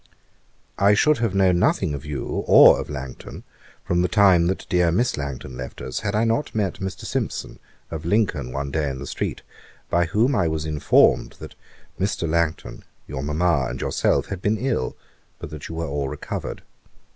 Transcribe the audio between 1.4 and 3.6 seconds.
nothing of you or of Langton,